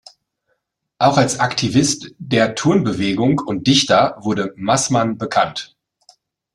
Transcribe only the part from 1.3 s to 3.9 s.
Aktivist der Turnbewegung und